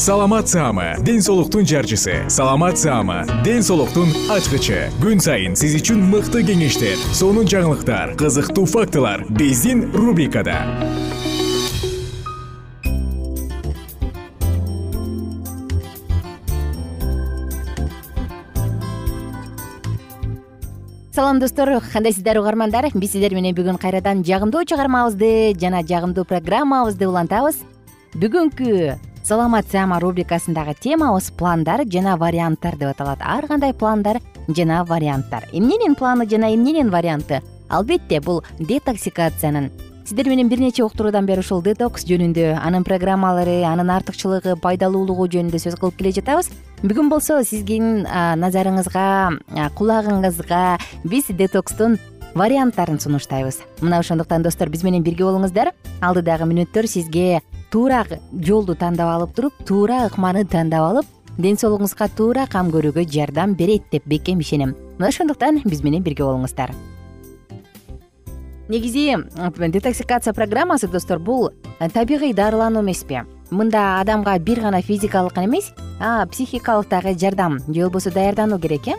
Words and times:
саламат 0.00 0.48
саама 0.48 0.96
ден 1.04 1.20
соолуктун 1.20 1.66
жарчысы. 1.66 2.24
Саламат 2.30 2.78
саама 2.78 3.26
ден 3.44 3.62
соолуктун 3.62 4.08
ачкычы. 4.32 4.88
Күн 4.96 5.20
сайын 5.20 5.52
сиз 5.52 5.74
үчүн 5.76 6.00
мыкты 6.08 6.40
кеңештер 6.40 6.96
сонун 7.12 7.44
жаңылыктар 7.44 8.14
кызыктуу 8.16 8.64
фактылар 8.64 9.26
биздин 9.28 9.92
рубрикада. 9.92 10.56
Салам 21.12 21.40
достор. 21.44 21.76
Кандайсыздар 21.92 22.40
угармандар 22.40 22.88
биз 22.94 23.12
сиздер 23.12 23.36
менен 23.36 23.52
бүгүн 23.52 23.76
кайрадан 23.76 24.24
жагымдуу 24.24 24.64
чыгармабызды 24.64 25.52
жана 25.60 25.84
жагымдуу 25.84 26.24
программабызды 26.24 27.04
улантабыз. 27.04 27.60
Бүгүнкү 28.16 29.09
саламат 29.22 29.68
саама 29.70 30.00
рубрикасындагы 30.00 30.74
темабыз 30.80 31.30
пландар 31.30 31.84
жана 31.86 32.16
варианттар 32.16 32.76
деп 32.76 32.94
аталат. 32.94 33.20
Ар 33.20 33.46
кандай 33.46 33.74
пландар 33.74 34.20
жана 34.48 34.84
варианттар? 34.84 35.48
Эмненин 35.52 35.94
планы 35.94 36.28
жана 36.28 36.54
эмненин 36.54 36.90
варианты? 36.90 37.42
Албетте 37.68 38.20
бул 38.20 38.42
детоксикациянын 38.58 39.70
сиздер 40.10 40.28
менен 40.28 40.48
бир 40.48 40.58
нече 40.58 40.82
уктуруудан 40.82 41.26
бери 41.26 41.38
ушул 41.38 41.62
детокс 41.62 42.02
жөнүндө 42.08 42.56
анын 42.58 42.82
программалары 42.82 43.60
анын 43.62 43.92
артыкчылыгы 43.94 44.56
пайдалуулугу 44.58 45.28
жөнүндө 45.30 45.60
сөз 45.62 45.76
кылып 45.78 46.00
келе 46.00 46.10
жатабыз. 46.16 46.48
Бүгүн 46.82 47.12
болсо 47.12 47.36
сиздин 47.46 48.02
назарыңызга 48.42 49.70
кулагыңызга 49.78 50.80
биз 51.04 51.30
детокстун 51.30 52.00
варианттарын 52.34 52.98
сунуштайбыз. 52.98 53.60
Мына 53.82 54.00
ошондуктан 54.02 54.42
достор 54.42 54.68
биз 54.68 54.82
менен 54.82 55.06
бирге 55.06 55.28
болуңуздар. 55.28 55.70
Алдыдагы 56.00 56.50
мүнөттөр 56.50 56.90
сизге 56.90 57.42
туура 57.70 58.04
жолду 58.32 58.74
тандап 58.74 59.08
алып 59.14 59.34
туруп 59.34 59.64
туура 59.66 60.04
ыкманы 60.08 60.44
тандап 60.44 60.86
алып 60.90 61.06
ден 61.38 61.56
соолугуңузга 61.56 62.08
туура 62.16 62.46
кам 62.50 62.70
көрүүгө 62.74 63.06
жардам 63.08 63.54
берет 63.54 63.86
деп 63.92 64.06
бекем 64.06 64.40
ишенем. 64.40 64.74
Мына 64.98 65.08
ошондуктан 65.08 65.62
биз 65.64 65.84
менен 65.84 66.02
бирге 66.02 66.24
болуңуздар. 66.24 66.74
Негизи 68.68 69.16
детоксикация 69.58 70.32
программасы 70.32 70.88
достор 70.88 71.18
бул 71.18 71.50
э, 71.80 71.88
табигый 71.88 72.32
дарылануу 72.32 72.82
эмеспи 72.82 73.24
мында 73.50 74.00
адамга 74.00 74.38
бир 74.38 74.60
гана 74.60 74.80
физикалык 74.80 75.38
эмес 75.38 75.72
психикалык 76.30 76.88
дагы 76.88 77.18
жардам 77.18 77.58
же 77.66 77.82
болбосо 77.82 78.10
даярдануу 78.10 78.60
керек 78.60 78.86
э? 78.86 78.94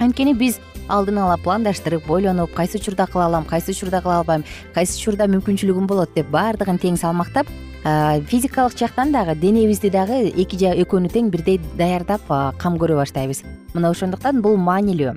Анткени 0.00 0.34
биз 0.34 0.58
алдын 0.88 1.18
ала 1.18 1.36
пландаштырып 1.36 2.10
ойлонуп 2.10 2.52
кайсы 2.54 2.78
учурда 2.78 3.06
кыла 3.06 3.26
алам 3.26 3.44
кайсы 3.44 3.70
учурда 3.70 4.02
кыла 4.02 4.18
албайм 4.18 4.44
кайсы 4.74 4.98
учурда 4.98 5.28
мүмкүнчүлүгүм 5.30 5.86
болот 5.86 6.10
деп 6.14 6.28
баардыгын 6.34 6.78
тең 6.82 6.98
салмактап 6.98 7.46
физикалык 7.84 8.78
жактан 8.78 9.12
дагы 9.12 9.34
денебизди 9.36 9.90
дагы 9.90 10.30
эки 10.32 10.56
экөөнү 10.56 11.10
тең 11.12 11.28
бирдей 11.30 11.60
даярдап 11.76 12.22
кам 12.56 12.78
көрө 12.80 12.96
баштайбыз. 12.96 13.42
Мына 13.74 13.90
ошондуктан 13.90 14.40
бул 14.40 14.56
маанилүү. 14.56 15.12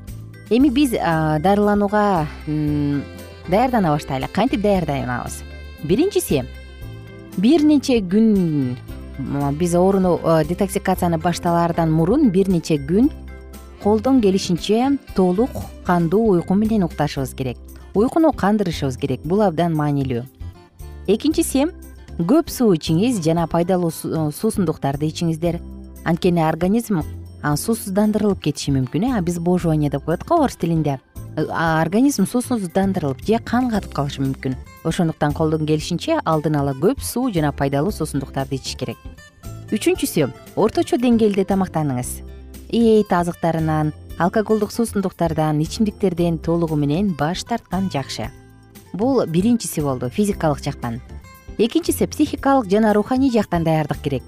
Эми 0.51 0.69
биз 0.69 0.91
дарыланууга 0.91 2.27
даярдана 3.47 3.93
баштайлы 3.95 4.27
кантип 4.33 4.61
даярданабыз? 4.61 5.43
Биринчиси 5.83 6.43
бир 7.37 7.63
нече 7.63 8.01
күн 8.01 8.75
биз 9.55 9.75
ооруну 9.75 10.19
детоксикацияны 10.49 11.17
башталаардан 11.17 11.91
мурун 11.91 12.29
бир 12.31 12.49
нече 12.49 12.75
күн 12.77 13.11
колдон 13.83 14.19
келишинче 14.21 14.97
толук 15.15 15.51
кандуу 15.85 16.33
уйку 16.33 16.53
менен 16.53 16.83
укташыбыз 16.83 17.33
керек. 17.33 17.57
Уйкуну 17.93 18.33
кандырышыбыз 18.33 18.97
керек. 18.97 19.21
Бул 19.23 19.41
абдан 19.41 19.73
маанилүү. 19.75 20.25
Экинчиси 21.07 21.67
көп 22.17 22.49
суу 22.49 22.73
ичиңиз 22.73 23.19
жана 23.21 23.45
пайдалуу 23.45 23.91
э, 23.91 24.21
суусундуктарды 24.33 25.05
ичиңиздер. 25.05 25.59
Анткени 26.05 26.41
организм 26.41 27.03
суусуздандырылып 27.43 28.41
кетиши 28.41 28.71
мүмкүн 28.73 29.03
э 29.05 29.17
обезвоживание 29.19 29.91
деп 29.91 30.05
коет 30.05 30.25
го 30.25 30.41
орус 30.41 30.55
тилинде. 30.55 30.99
Э, 31.35 31.45
организм 31.45 32.25
суусуздандырылып 32.25 33.21
же 33.21 33.37
кан 33.37 33.69
катып 33.69 33.93
калышы 33.93 34.21
мүмкүн. 34.21 34.55
Ошондуктан 34.83 35.33
колдон 35.33 35.67
келишинче 35.67 36.19
алдын 36.25 36.55
ала 36.55 36.73
көп 36.73 36.99
суу 37.01 37.31
жана 37.31 37.51
пайдалуу 37.51 37.91
суусундуктарды 37.91 38.55
ичиш 38.55 38.77
керек. 38.77 38.97
Үчүнчүсү 39.71 40.31
орточо 40.55 40.97
деңгээлде 40.97 41.45
тамактаныңыз. 41.45 42.23
Эт 42.73 43.13
азыктарынан 43.13 43.93
алкоголдук 44.17 44.71
суусундуктардан 44.71 45.61
ичимдиктерден 45.61 46.39
толугу 46.39 46.75
менен 46.75 47.13
баш 47.13 47.43
тарткан 47.43 47.91
жакшы. 47.93 48.31
Бул 48.93 49.23
биринчиси 49.27 49.81
болду 49.81 50.09
физикалык 50.09 50.63
жактан 50.63 50.99
экинчиси 51.57 52.05
психикалык 52.07 52.69
жана 52.69 52.93
руханий 52.93 53.31
жактан 53.31 53.63
даярдык 53.63 53.97
керек. 54.01 54.23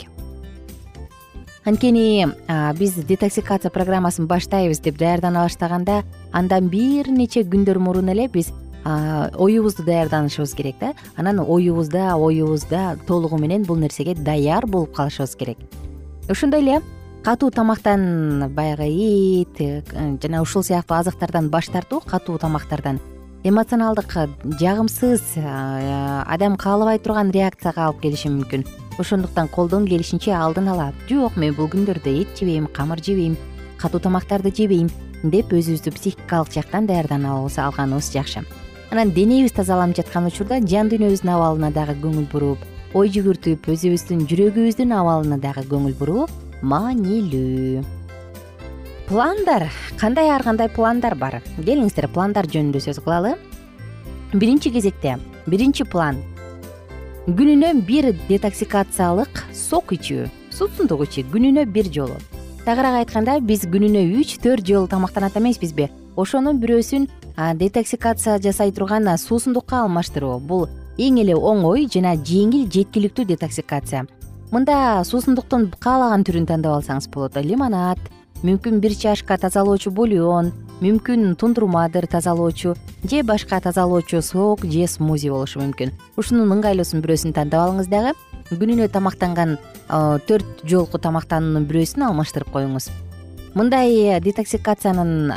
Анткени 1.65 2.27
биз 2.79 2.93
детоксикация 2.93 3.69
программасын 3.69 4.27
баштайбыз 4.27 4.79
деп 4.79 4.97
даярдана 4.97 5.43
баштаганда 5.43 6.03
андан 6.31 6.69
бир 6.69 7.09
нече 7.09 7.43
күндөр 7.43 7.77
мурун 7.77 8.09
эле 8.09 8.27
биз 8.27 8.51
оюбузду 8.83 9.83
даярданышыбыз 9.83 10.53
керек 10.55 10.75
да. 10.79 10.93
Анан 11.15 11.39
оюбузда 11.39 12.15
оюбузда 12.15 12.97
толугу 13.07 13.37
менен 13.37 13.63
бул 13.63 13.75
нерсеге 13.75 14.15
даяр 14.15 14.65
болуп 14.65 14.95
калышыбыз 14.95 15.35
керек. 15.35 15.57
Ошондой 16.29 16.61
эле 16.61 16.81
катуу 17.23 17.51
тамактан 17.51 18.49
баягы 18.49 18.87
эт 19.41 19.59
э, 19.59 19.83
жана 20.21 20.41
ушул 20.41 20.63
сыяктуу 20.63 20.97
азыктардан 20.97 21.49
баш 21.49 21.67
тартуу 21.67 21.99
катуу 21.99 22.37
тамактардан 22.37 22.99
эмоционалдык 23.43 24.13
жагымсыз 24.59 25.21
адам 25.37 26.57
каалабай 26.57 26.99
турган 26.99 27.31
реакцияга 27.31 27.85
алып 27.87 28.01
келиши 28.01 28.27
мүмкүн. 28.27 28.65
Ошондуктан 28.99 29.47
колдон 29.47 29.87
келишинче 29.87 30.33
алдын 30.35 30.67
ала 30.67 30.91
жок 31.07 31.37
мен 31.37 31.55
бул 31.55 31.69
күндөрдө 31.71 32.11
эт 32.21 32.35
жебейм 32.35 32.67
камыр 32.67 32.99
жебейм 32.99 33.37
катуу 33.79 34.01
тамактарды 34.03 34.51
жебейм 34.51 34.89
деп 35.23 35.53
өзүбүздү 35.55 35.93
психикалык 35.95 36.51
жактан 36.51 36.85
даярдана 36.85 37.37
алганыбыз 37.39 38.11
жакшы. 38.11 38.43
Анан 38.91 39.11
денебиз 39.11 39.53
тазаланып 39.53 40.01
жаткан 40.01 40.27
учурда 40.27 40.59
жан 40.59 40.89
дүйнөбүздүн 40.91 41.31
абалына 41.31 41.71
дагы 41.71 41.95
көңүл 42.01 42.27
буруп 42.31 42.59
ой 42.93 43.07
жүгүртүп 43.13 43.69
өзүбүздүн 43.71 44.25
жүрөгүбүздүн 44.27 44.91
абалына 44.97 45.37
дагы 45.39 45.63
көңүл 45.69 45.95
буруу 45.99 46.27
маанилүү 46.61 47.98
пландар 49.09 49.71
кандай 49.97 50.29
ар 50.29 50.43
кандай 50.45 50.69
пландар 50.69 51.15
бар? 51.17 51.39
Келиңиздер 51.57 52.05
пландар 52.13 52.45
жөнүндө 52.45 52.77
сөз 52.83 52.99
кылалы. 53.01 53.31
Биринчи 54.33 54.69
кезекте 54.69 55.15
биринчи 55.49 55.81
план. 55.83 56.19
Күнүнө 57.25 57.71
бир 57.87 58.11
детоксикациялык 58.27 59.41
сок 59.53 59.95
ичүү 59.97 60.27
суусундук 60.53 61.07
ичүү 61.07 61.25
күнүнө 61.33 61.63
бир 61.73 61.89
жолу. 61.89 62.19
Тагыраак 62.67 62.99
айтканда 62.99 63.39
биз 63.41 63.65
күнүнө 63.65 64.05
үч 64.21 64.35
төрт 64.43 64.69
жолу 64.69 64.85
тамактанат 64.85 65.41
эмеспизби 65.41 65.89
ошонун 66.15 66.61
бирөөсүн 66.61 67.09
детоксикация 67.57 68.37
жасай 68.37 68.69
турган 68.71 69.09
суусундукка 69.17 69.81
алмаштыруу. 69.87 70.37
Бул 70.37 70.69
эң 71.01 71.17
эле 71.23 71.33
оңой 71.33 71.89
жана 71.89 72.13
жеңил 72.13 72.69
жеткиликтүү 72.69 73.25
детоксикация. 73.33 74.05
Мында 74.53 75.01
суусундуктун 75.01 75.71
каалаган 75.81 76.21
түрүн 76.21 76.45
тандап 76.45 76.77
алсаңыз 76.77 77.09
болот. 77.09 77.41
Лимонад 77.41 77.97
мүмкүн 78.39 78.79
бир 78.79 78.93
чашка 78.95 79.35
тазалоочу 79.35 79.91
бульон 79.91 80.53
мүмкүн 80.79 81.35
тундурмадыр 81.35 82.07
тазалоочу 82.07 82.75
же 83.03 83.23
башка 83.23 83.59
тазалоочу 83.59 84.21
сок 84.21 84.63
же 84.63 84.87
смузи 84.87 85.29
болушу 85.29 85.59
мүмкүн. 85.59 85.91
Ушунун 86.15 86.53
ыңгайлуусун 86.55 87.03
бирөөсүн 87.03 87.35
тандап 87.35 87.67
алыңыз 87.67 87.91
дагы. 87.91 88.15
Күнүнө 88.49 88.87
тамактанган 88.87 89.57
төрт 90.25 90.63
жолку 90.63 90.97
тамактануунун 91.03 91.67
бирөөсүн 91.67 92.07
алмаштырып 92.07 92.51
коюңуз. 92.55 92.87
Мындай 93.59 94.21
детоксикациянын 94.23 95.33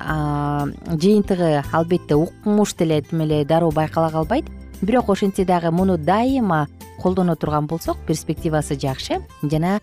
жыйынтыгы 0.95 1.65
албетте 1.73 2.15
укмуш 2.15 2.77
деле 2.79 3.03
тим 3.03 3.27
эле 3.27 3.45
дароо 3.45 3.73
байкала 3.73 4.11
калбайт. 4.11 4.47
Бирок 4.81 5.11
ошентсе 5.11 5.45
дагы 5.45 5.71
муну 5.73 5.99
дайыма 5.99 6.69
колдоно 7.03 7.35
турган 7.35 7.67
болсок 7.67 7.99
перспективасы 8.07 8.79
жакшы 8.79 9.19
жана 9.43 9.81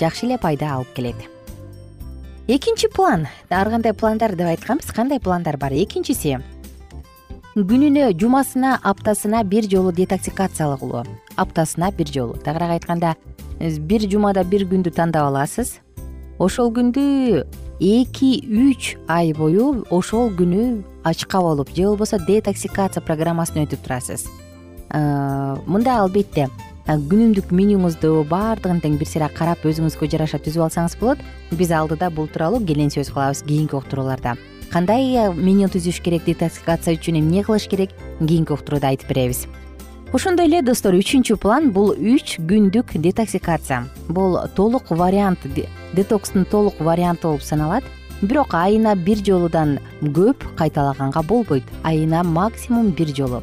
жакшы 0.00 0.26
эле 0.26 0.38
пайда 0.38 0.74
алып 0.74 0.94
келет 0.94 1.30
экинчи 2.56 2.88
план. 2.88 3.28
Ар 3.48 3.70
кандай 3.70 3.92
пландар 3.94 4.34
деп 4.34 4.46
айтканбыз? 4.46 4.90
Кандай 4.92 5.20
пландар 5.20 5.56
бар? 5.56 5.72
Экинчиси 5.72 6.40
күнүнө 7.54 8.12
жумасына 8.16 8.78
аптасына 8.82 9.42
бир 9.44 9.66
жолу 9.68 9.92
детоксикация 9.92 10.76
кылуу 10.78 11.04
аптасына 11.36 11.90
бир 11.92 12.06
жолу. 12.06 12.34
Тагыраак 12.38 12.78
айтканда 12.78 13.14
бир 13.60 14.06
жумада 14.08 14.44
бир 14.44 14.64
күндү 14.70 14.90
тандап 14.94 15.28
аласыз. 15.28 15.80
Ошол 16.38 16.70
күндү 16.72 17.44
эки 17.80 18.30
үч 18.46 18.96
ай 19.08 19.34
бою 19.34 19.84
ошол 19.90 20.30
күнү 20.30 20.82
ачка 21.04 21.40
болуп 21.40 21.74
же 21.74 21.84
болбосо 21.84 22.18
детоксикация 22.18 23.02
программасын 23.02 23.66
өтүп 23.66 23.84
турасыз. 23.84 24.26
Мында 24.90 26.00
албетте 26.00 26.48
күнүмдүк 26.86 27.52
менюңузду 27.54 28.24
баардыгын 28.30 28.80
тең 28.82 28.96
бир 28.98 29.06
сыйра 29.06 29.28
карап 29.30 29.62
өзүңүзгө 29.68 30.08
жараша 30.10 30.40
түзүп 30.42 30.64
алсаңыз 30.66 30.96
болот. 30.98 31.18
Биз 31.52 31.70
алдыда 31.70 32.10
бул 32.10 32.26
тууралуу 32.26 32.64
кенен 32.66 32.90
сөз 32.90 33.12
кылабыз 33.12 33.44
кийинки 33.46 33.76
уктурууларда. 33.76 34.36
Кандай 34.72 35.30
меню 35.34 35.68
түзүш 35.70 36.00
керек 36.02 36.24
детоксикация 36.26 36.96
үчүн 36.96 37.20
эмне 37.20 37.44
кылыш 37.46 37.68
керек 37.68 37.94
кийинки 38.18 38.52
уктурууда 38.52 38.90
айтып 38.90 39.12
беребиз. 39.12 39.46
Ошондой 40.12 40.48
эле 40.48 40.62
достор 40.62 40.96
үчүнчү 40.98 41.36
план 41.38 41.70
бул 41.70 41.92
үч 41.94 42.40
күндүк 42.42 42.96
детоксикация. 42.98 43.84
Бул 44.08 44.40
толук 44.56 44.90
вариант 44.90 45.46
детокстун 45.94 46.44
толук 46.44 46.80
варианты 46.80 47.28
болуп 47.28 47.42
саналат. 47.42 47.84
Бирок 48.20 48.54
айына 48.54 48.96
бир 48.96 49.22
жолудан 49.24 49.78
көп 50.02 50.42
кайталаганга 50.56 51.22
болбойт. 51.22 51.64
Айына 51.84 52.24
максимум 52.24 52.90
бир 52.90 53.14
жолу 53.14 53.42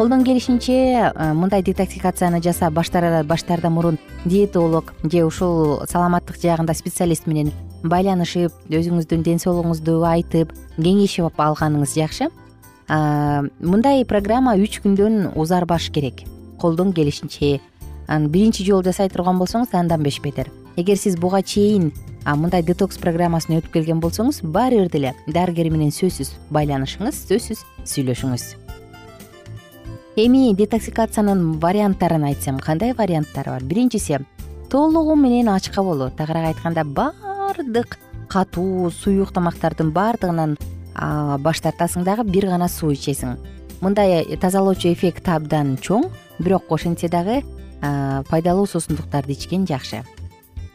колдон 0.00 0.24
келишинче 0.24 1.12
э, 1.12 1.32
мындай 1.34 1.62
детоксикацияны 1.62 2.40
жасап 2.40 2.72
баштаардан 2.72 3.72
мурун 3.72 3.98
диетолог 4.24 4.94
же 5.02 5.26
ушул 5.26 5.82
саламаттык 5.86 6.40
жагында 6.40 6.72
специалист 6.72 7.26
менен 7.26 7.52
байланышып 7.84 8.48
өзүңүздүн 8.72 9.20
ден 9.20 9.36
соолугуңузду 9.36 9.98
айтып 10.08 10.54
кеңешип 10.78 11.36
алганыңыз 11.36 11.92
жакшы. 12.00 12.30
Мындай 12.88 14.06
программа 14.08 14.56
үч 14.56 14.80
күндөн 14.80 15.34
узарбаш 15.36 15.90
керек. 15.92 16.24
Колдон 16.56 16.94
келишинче 16.96 17.60
биринчи 18.08 18.64
жолу 18.64 18.82
жасай 18.82 19.12
турган 19.12 19.36
болсоңуз 19.36 19.76
андан 19.76 20.00
бешбетер 20.02 20.48
эгер 20.76 20.96
сиз 20.96 21.16
буга 21.20 21.42
чейин 21.42 21.92
мындай 22.24 22.62
детокс 22.62 22.98
программасын 22.98 23.58
өтүп 23.58 23.76
келген 23.76 24.00
болсоңуз 24.00 24.40
баары 24.42 24.80
бир 24.80 24.90
деле 24.92 25.14
дарыгер 25.28 25.70
менен 25.70 25.92
сөзсүз 25.94 26.32
байланышыңыз 26.50 27.24
сөзсүз 27.28 27.64
сүйлөшүңүз 27.84 28.48
эми 30.16 30.54
детоксикациянын 30.54 31.58
варианттарын 31.60 32.24
айтсам 32.24 32.58
кандай 32.58 32.92
варианттары 32.92 33.50
бар? 33.50 33.62
Биринчиси 33.64 34.18
толугу 34.70 35.14
менен 35.16 35.48
ачка 35.48 35.82
болуу. 35.82 36.10
Тагыраак 36.10 36.56
айтканда 36.56 36.84
баардык 36.84 37.98
катуу 38.28 38.90
суюк 38.90 39.32
тамактардын 39.32 39.92
баардыгынан 39.92 40.56
баш 41.40 41.60
тартасың 41.60 42.04
дагы 42.04 42.24
бир 42.24 42.46
гана 42.46 42.68
суу 42.68 42.92
ичесиң. 42.92 43.38
Мындай 43.80 44.24
тазалоочу 44.36 44.92
эффекти 44.92 45.30
абдан 45.30 45.78
чоң 45.80 46.10
бирок 46.38 46.70
ошентсе 46.70 47.08
дагы 47.08 47.42
пайдалуу 47.80 48.66
суусундуктарды 48.66 49.32
ичкен 49.32 49.66
жакшы. 49.66 50.02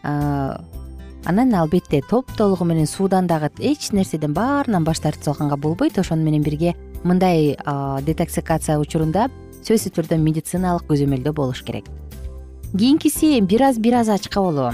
Анан 0.04 1.54
албетте 1.56 2.02
топтолугу 2.10 2.66
менен 2.66 2.88
суудан 2.88 3.28
дагы 3.28 3.52
эч 3.60 3.92
нерседен 3.92 4.34
баарынан 4.34 4.84
баш 4.84 5.00
тартып 5.00 5.24
салганга 5.24 5.58
болбойт 5.58 5.98
ошону 6.00 6.24
менен 6.24 6.44
бирге 6.44 6.76
мындай 7.06 7.54
детоксикация 8.06 8.80
учурунда 8.82 9.30
сөзсүз 9.62 9.94
түрдө 9.96 10.18
медициналык 10.22 10.90
көзөмөлдөө 10.90 11.34
болуш 11.34 11.62
керек. 11.66 11.86
Кийинкиси 12.76 13.40
бир 13.42 13.70
аз 13.70 13.80
бир 13.80 14.02
аз 14.02 14.10
ачка 14.10 14.42
болуу 14.42 14.74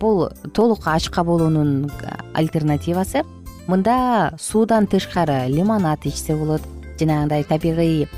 бул 0.00 0.28
толук 0.54 0.86
ачка 0.88 1.24
болуунун 1.24 1.90
альтернативасы 2.34 3.24
мында 3.66 4.36
суудан 4.38 4.86
тышкары 4.86 5.48
лимонад 5.50 6.06
ичсе 6.06 6.36
болот 6.38 6.62
жанагындай 7.00 7.44
табигый 7.44 8.08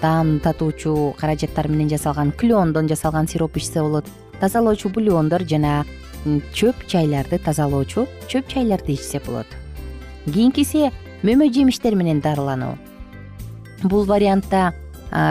таам 0.00 0.38
татуучу 0.40 1.14
каражаттар 1.18 1.68
менен 1.68 1.90
жасалган 1.90 2.32
клендон 2.32 2.88
жасалган 2.88 3.28
сироп 3.28 3.56
ичсе 3.56 3.82
болот 3.82 4.06
тазалоочу 4.40 4.88
бульондор 4.88 5.44
жана 5.44 5.84
чөп 6.54 6.86
чайларды 6.88 7.38
тазалоочу 7.38 8.06
чөп 8.28 8.48
чайларды 8.48 8.94
ичсе 8.94 9.20
болот. 9.26 9.46
Кийинкиси 10.24 10.90
мөмө 11.24 11.48
жемиштер 11.52 11.96
менен 11.96 12.20
дарылануу. 12.20 12.74
Бул 13.82 14.04
вариантта 14.04 14.74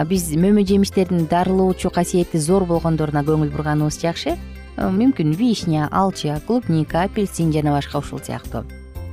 биз 0.09 0.31
мөмө 0.33 0.65
жемиштердин 0.65 1.27
дарылоочу 1.29 1.91
касиети 1.93 2.41
зор 2.41 2.65
болгондоруна 2.65 3.21
көңүл 3.23 3.53
бурганыбыз 3.53 4.01
жакшы. 4.01 4.37
Мүмкүн 4.77 5.35
вишня 5.37 5.87
алча 5.91 6.39
клубника 6.47 7.03
апельсин 7.05 7.51
жана 7.53 7.75
башка 7.75 7.99
ушул 8.01 8.19
сыяктуу. 8.19 8.63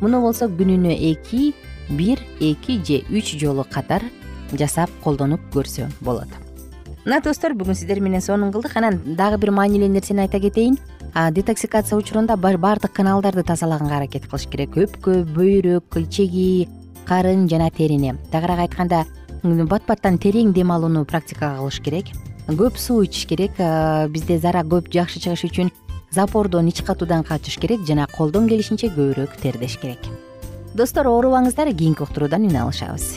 Муну 0.00 0.22
болсо 0.24 0.48
күнүнө 0.48 0.96
эки 1.12 1.52
бир 1.90 2.22
эки 2.40 2.80
же 2.80 3.02
үч 3.12 3.37
жолу 3.37 3.66
катар 3.68 4.02
жасап 4.52 4.90
колдонуп 5.04 5.40
көрсө 5.52 5.90
болот 6.00 6.32
мына 7.04 7.21
достор 7.25 7.54
бүгүн 7.57 7.75
сиздер 7.75 8.00
менен 8.00 8.21
сонун 8.21 8.52
кылдык 8.52 8.76
анан 8.76 9.00
дагы 9.16 9.38
бир 9.40 9.50
маанилүү 9.57 9.88
нерсени 9.88 10.26
айта 10.26 10.40
кетейин. 10.40 10.78
Детоксикация 11.14 11.99
учурунда 11.99 12.37
баардык 12.37 12.92
каналдарды 12.92 13.42
тазалаганга 13.42 13.97
аракет 13.97 14.26
кылыш 14.28 14.47
керек. 14.47 14.76
Өпкө 14.76 15.25
бөйрөк 15.35 15.97
ичеги 15.97 16.69
карын 17.09 17.49
жана 17.49 17.71
терини 17.71 18.14
тагыраак 18.30 18.66
айтканда 18.66 19.04
бат 19.42 19.87
баттан 19.88 20.19
терең 20.19 20.52
дем 20.52 20.71
алууну 20.71 21.04
практикага 21.04 21.59
кылыш 21.59 21.80
керек. 21.80 22.12
Көп 22.47 22.76
суу 22.76 23.02
ичиш 23.02 23.26
керек. 23.26 23.57
Бизде 24.11 24.38
зара 24.38 24.62
көп 24.62 24.92
жакшы 24.92 25.19
чыгыш 25.19 25.45
үчүн 25.49 25.73
запордон 26.11 26.69
ич 26.69 26.83
катуудан 26.85 27.25
качыш 27.25 27.59
керек 27.59 27.87
жана 27.87 28.07
колдон 28.07 28.49
келишинче 28.49 28.92
көбүрөөк 28.92 29.40
тердеш 29.40 29.78
керек. 29.80 29.99
Достор 30.75 31.07
оорубаңыздар 31.07 31.73
кийинки 31.75 32.02
уктуруудан 32.02 32.47
үн 32.47 32.57
алышабыз 32.57 33.16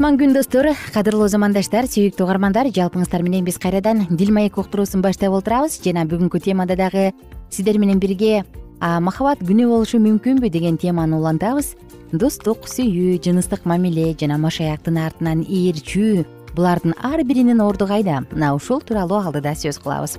кутман 0.00 0.16
күн 0.16 0.32
достор. 0.32 0.64
Кадырлуу 0.94 1.26
замандаштар 1.28 1.84
сүйүктүү 1.84 2.24
угармандар 2.24 2.70
жалпыңыздар 2.72 3.20
менен 3.20 3.44
биз 3.44 3.58
кайрадан 3.60 4.06
дил 4.08 4.30
маек 4.32 4.56
уктуруусун 4.56 5.02
баштап 5.04 5.34
отурабыз 5.36 5.74
жана 5.84 6.06
бүгүнкү 6.08 6.40
темада 6.40 6.72
дагы 6.72 7.10
сиздер 7.52 7.76
менен 7.76 7.98
бирге 8.00 8.46
махабат 8.80 9.42
күнөө 9.44 9.66
болушу 9.68 9.98
мүмкүнбү 10.00 10.48
деген 10.48 10.78
теманы 10.80 11.18
улантабыз. 11.18 11.74
Достук 12.12 12.64
сүйүү 12.64 13.18
жыныстык 13.26 13.66
мамиле 13.68 14.14
жана 14.16 14.38
машаяктын 14.40 14.96
артынан 14.96 15.42
ээрчүү 15.44 16.24
булардын 16.56 16.96
ар 16.96 17.20
биринин 17.20 17.60
орду 17.60 17.84
кайда? 17.84 18.22
Мына 18.32 18.54
ушул 18.56 18.80
тууралуу 18.80 19.20
алдыда 19.20 19.52
сөз 19.52 19.82
кылабыз. 19.84 20.16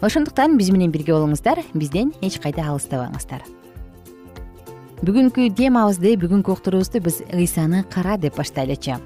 Ошондуктан 0.00 0.54
биз 0.58 0.70
менен 0.70 0.92
бирге 0.94 1.10
болуңуздар 1.16 1.58
бизден 1.74 2.14
эч 2.22 2.38
кайда 2.38 2.68
алыстабаңыздар. 2.70 3.42
Бүгүнкү 5.02 5.50
темабызды 5.58 6.14
бүгүнкү 6.22 6.54
уктуруубузду 6.54 7.02
биз 7.02 7.18
ыйсаны 7.32 7.82
кара 7.90 8.14
деп 8.16 8.38
баштайлычы 8.38 9.00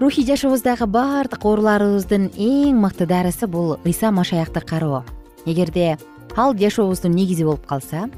рухий 0.00 0.26
жашообуздагы 0.26 0.86
баардык 0.86 1.44
ооруларыбыздын 1.48 2.28
эң 2.36 2.76
мыкты 2.82 3.06
дарысы 3.08 3.46
бул 3.48 3.78
ыйса 3.84 4.10
машаякты 4.12 4.60
кароо. 4.60 5.04
Эгерде 5.46 5.96
ал 6.36 6.52
жашообуздун 6.54 7.14
негизи 7.16 7.44
болуп 7.44 7.64
калса 7.66 8.10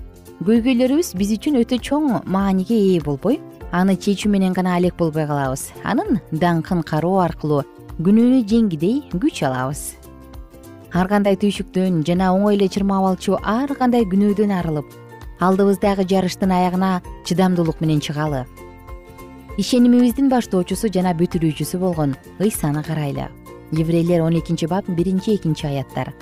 көйгөйлөрүбүз 0.42 1.14
биз 1.18 1.30
үчүн 1.36 1.60
өтө 1.62 1.78
чоң 1.78 2.24
мааниге 2.26 2.74
ээ 2.74 3.04
болбой 3.06 3.38
аны 3.70 3.94
чечүү 3.94 4.30
менен 4.32 4.52
гана 4.52 4.74
алек 4.76 4.96
болбой 4.98 5.26
калабыз. 5.26 5.70
Анын 5.84 6.18
даңкын 6.32 6.82
кароо 6.82 7.22
аркылуу 7.22 7.62
күнөөнү 8.02 8.42
жеңгидей 8.50 9.02
күч 9.14 9.44
алабыз. 9.46 9.94
Ар 10.92 11.06
кандай 11.06 11.36
түйшүктөн 11.38 12.02
жана 12.06 12.32
оңой 12.34 12.56
эле 12.56 12.68
чырмап 12.68 13.06
алчу 13.06 13.38
ар 13.42 13.70
кандай 13.78 14.02
күнөөдөн 14.08 14.54
арылып 14.58 14.86
алдыбыздагы 15.38 16.08
жарыштын 16.10 16.50
аягына 16.50 17.02
чыдамдуулук 17.28 17.82
менен 17.84 18.00
чыгалы 18.02 18.46
ишенимибиздин 19.58 20.28
баштоочусу 20.30 20.86
жана 20.94 21.10
бүтүрүүчүсү 21.18 21.80
болгон 21.82 22.12
ыйсаны 22.38 22.84
карайлы. 22.86 23.26
Еврейлер 23.74 24.22
он 24.22 24.38
экинчи 24.38 24.68
бап 24.70 24.86
биринчи 24.86 25.34
экинчи 25.34 25.66
аяттар. 25.66 26.12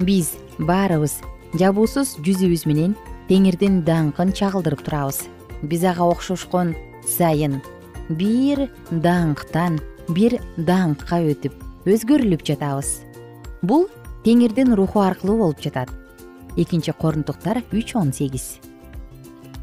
Биз 0.00 0.32
баарыбыз 0.56 1.18
жабуусуз 1.60 2.16
жүзүбүз 2.24 2.64
менен 2.70 2.94
теңирдин 3.28 3.82
даңкын 3.84 4.32
чагылдырып 4.32 4.80
турабыз. 4.86 5.26
Биз 5.60 5.84
ага 5.84 6.08
окшошкон 6.08 6.72
сайын 7.04 7.60
бир 8.08 8.70
даңктан 8.90 9.76
бир 10.08 10.40
даңкка 10.56 11.20
өтүп 11.20 11.84
өзгөрүлүп 11.84 12.46
жатабыз. 12.48 13.02
Бул 13.60 13.90
теңирдин 14.24 14.72
руху 14.72 15.04
аркылуу 15.04 15.36
болуп 15.44 15.60
жатат. 15.60 15.92
Экинчи 16.56 16.96
корунтуктар 16.96 17.60
үч 17.72 17.92
он 17.94 18.14
сегиз 18.16 18.56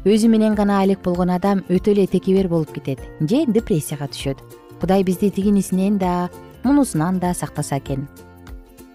өзү 0.04 0.28
менен 0.28 0.54
гана 0.54 0.82
алек 0.82 1.00
болгон 1.00 1.30
адам 1.32 1.62
өтө 1.72 1.94
эле 1.94 2.06
текебер 2.06 2.48
болуп 2.48 2.74
кетет 2.76 3.00
же 3.20 3.44
депрессияга 3.48 4.04
түшөт. 4.12 4.36
Кудай 4.80 5.02
бизди 5.02 5.30
тигинисинен 5.30 5.96
да 5.98 6.28
мунусунан 6.62 7.18
да 7.18 7.32
сактаса 7.32 7.78
экен. 7.78 8.04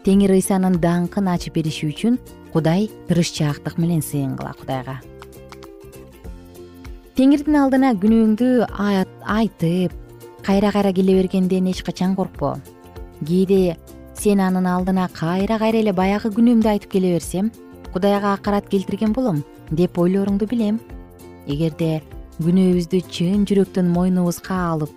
Теңир 0.06 0.36
ыйсанын 0.36 0.78
даңкын 0.78 1.32
ачып 1.34 1.56
бериши 1.58 1.90
үчүн 1.90 2.20
кудай 2.54 2.92
тырышчаактык 3.08 3.80
менен 3.82 4.04
сыйынгыла 4.06 4.54
кудайга. 4.60 5.00
Теңирдин 7.18 7.58
алдына 7.58 7.96
күнөөңдү 7.98 8.70
айтып 8.70 9.98
кайра 10.46 10.72
кайра 10.72 10.94
келе 10.94 11.18
бергенден 11.18 11.72
эч 11.74 11.82
качан 11.84 12.14
коркпо. 12.16 12.60
Кээде 13.26 13.80
сен 14.14 14.46
анын 14.46 14.70
алдына 14.70 15.10
кайра 15.10 15.58
кайра 15.58 15.82
эле 15.82 15.92
баягы 15.92 16.30
күнөөмдү 16.38 16.70
айтып 16.70 16.92
келе 16.92 17.16
берсем 17.18 17.52
кудайга 17.94 18.34
акарат 18.38 18.70
келтирген 18.70 19.12
болом 19.14 19.44
деп 19.72 19.98
ойлооруңду 19.98 20.46
билем 20.46 20.80
эгерде 21.50 22.00
күнөөбүздү 22.40 23.02
чын 23.10 23.44
жүрөктөн 23.50 23.90
мойнубузга 23.92 24.56
алып 24.72 24.92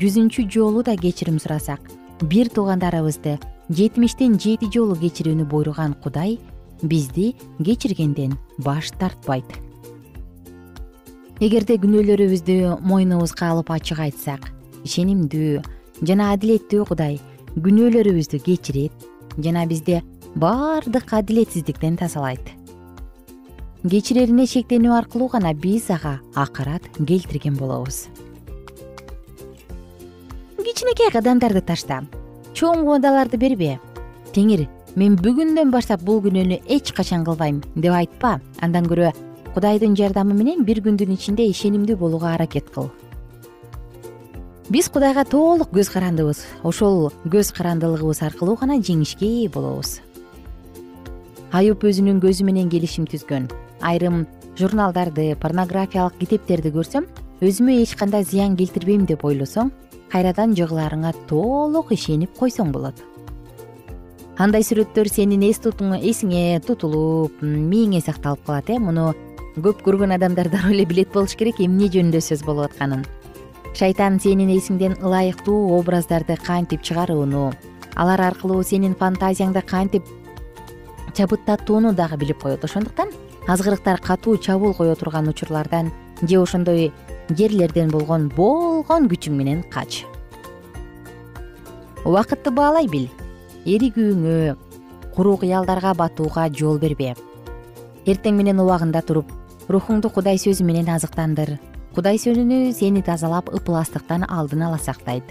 жүзүнчү 0.00 0.48
жолу 0.54 0.82
да 0.82 0.96
кечирим 0.96 1.38
сурасак 1.42 1.90
бир 2.32 2.48
туугандарыбызды 2.54 3.36
жетимиштен 3.68 4.38
жети 4.40 4.70
жолу 4.74 4.96
кечирүүнү 4.98 5.46
буйруган 5.52 5.94
кудай 6.02 6.38
бизди 6.82 7.34
кечиргенден 7.64 8.36
баш 8.64 8.90
тартпайт. 8.98 9.48
Эгерде 11.38 11.76
күнөөлөрүбүздү 11.78 12.78
мойнубузга 12.82 13.52
алып 13.52 13.70
ачык 13.76 14.00
айтсак 14.08 14.48
ишенимдүү 14.88 15.62
жана 16.08 16.32
адилеттүү 16.34 16.88
кудай 16.88 17.20
күнөөлөрүбүздү 17.54 18.40
кечирет 18.48 19.08
жана 19.38 19.66
бизди 19.70 20.00
баардык 20.34 21.12
адилетсиздиктен 21.20 22.00
тазалайт 22.00 22.57
кечирерине 23.88 24.44
шектенүү 24.48 24.92
аркылуу 24.92 25.28
гана 25.32 25.54
биз 25.54 25.88
ага 25.90 26.18
акарат 26.34 26.84
келтирген 26.98 27.56
болобуз. 27.56 28.08
Кичинекей 30.58 31.10
кадамдарды 31.10 31.62
ташта. 31.64 32.02
Чоң 32.54 32.82
убадаларды 32.84 33.38
бербе. 33.40 33.78
Теңир 34.34 34.66
мен 34.96 35.16
бүгүндөн 35.16 35.70
баштап 35.72 36.02
бул 36.04 36.20
күнөөнү 36.24 36.60
эч 36.68 36.92
качан 36.92 37.24
кылбайм 37.24 37.62
деп 37.76 37.94
айтпа. 37.94 38.40
Андан 38.60 38.88
көрө 38.90 39.12
кудайдын 39.54 39.96
жардамы 39.96 40.36
менен 40.36 40.66
бир 40.68 40.82
күндүн 40.84 41.14
ичинде 41.14 41.46
ишенимдүү 41.48 41.96
болууга 41.96 42.34
аракет 42.34 42.68
кыл. 42.74 42.90
Биз 44.68 44.90
кудайга 44.92 45.24
толук 45.24 45.72
көз 45.72 45.92
карандыбыз. 45.94 46.44
Ошол 46.62 47.08
көз 47.24 47.54
карандылыгыбыз 47.56 48.20
аркылуу 48.26 48.58
гана 48.60 48.76
жеңишке 48.82 49.24
ээ 49.24 49.48
болобуз. 49.54 50.00
Аюп 51.52 51.88
өзүнүн 51.88 52.20
көзү 52.20 52.44
менен 52.44 52.68
келишим 52.68 53.06
түзгөн 53.08 53.48
айрым 53.80 54.26
журналдарды 54.58 55.34
порнографиялык 55.40 56.18
китептерди 56.18 56.72
көрсөм 56.74 57.06
өзүмө 57.44 57.76
эч 57.82 57.94
кандай 57.98 58.24
зыян 58.24 58.56
келтирбейм 58.58 59.06
деп 59.06 59.24
ойлосоң 59.24 59.70
кайрадан 60.12 60.56
жыгылаарыңа 60.58 61.12
толук 61.28 61.92
ишенип 61.92 62.34
койсоң 62.38 62.72
болот. 62.72 62.98
Андай 64.38 64.62
сүрөттөр 64.62 65.10
сенин 65.10 65.42
эсиңе 65.42 66.60
тутулуп 66.66 67.42
мээңе 67.42 68.00
сакталып 68.00 68.44
калат 68.46 68.70
э 68.70 68.78
муну 68.78 69.14
көп 69.58 69.82
көргөн 69.82 70.14
адамдар 70.14 70.48
дароо 70.48 70.70
эле 70.70 70.86
билет 70.86 71.12
болуш 71.12 71.34
керек 71.34 71.60
эмне 71.60 71.88
жөнүндө 71.88 72.20
сөз 72.22 72.44
болуп 72.46 72.70
атканын. 72.70 73.04
Шайтан 73.74 74.20
сенин 74.20 74.50
эсиңден 74.50 74.98
ылайыктуу 75.02 75.78
образдарды 75.78 76.36
кантип 76.36 76.82
чыгарууну 76.82 77.52
алар 77.98 78.20
аркылуу 78.30 78.62
сенин 78.62 78.94
фантазияңды 78.94 79.62
кантип 79.66 80.04
чабыттатууну 81.14 81.92
дагы 81.94 82.16
билип 82.16 82.42
коет 82.42 82.64
ошондуктан 82.64 83.10
азгырыктар 83.48 83.98
катуу 84.04 84.36
чабуул 84.36 84.74
кое 84.74 84.94
турган 84.94 85.28
учурлардан 85.28 85.90
же 86.22 86.36
ошондой 86.40 86.92
жерлерден 87.30 87.90
болгон 87.90 88.28
болгон 88.28 89.08
күчүң 89.08 89.34
менен 89.40 89.62
кач. 89.72 90.04
Убакытты 92.04 92.52
баалай 92.52 92.86
бил. 92.86 93.08
Эригүүңө 93.64 94.56
куру 95.16 95.36
кыялдарга 95.40 95.94
батууга 95.94 96.46
жол 96.52 96.78
бербе. 96.78 97.14
Эртең 98.06 98.36
менен 98.36 98.60
убагында 98.60 99.02
туруп 99.02 99.32
рухуңду 99.68 100.12
кудай 100.12 100.36
сөзү 100.36 100.64
менен 100.64 100.92
азыктандыр. 100.92 101.56
Кудай 101.96 102.20
сөзүнү 102.20 102.72
сени 102.76 103.02
тазалап 103.02 103.48
ыпластыктан 103.48 104.28
алдын 104.28 104.68
ала 104.68 104.78
сактайт 104.78 105.24